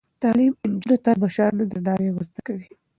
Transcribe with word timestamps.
تعلیم 0.21 0.53
نجونو 0.71 0.97
ته 1.03 1.09
د 1.13 1.17
مشرانو 1.23 1.63
درناوی 1.71 2.09
ور 2.11 2.23
زده 2.29 2.41
کوي. 2.47 2.67